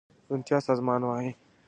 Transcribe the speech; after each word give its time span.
روڼتيا 0.29 0.57
سازمان 0.67 1.01
وايي 1.09 1.31